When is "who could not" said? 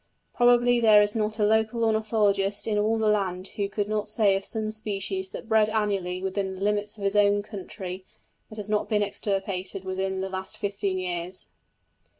3.49-4.07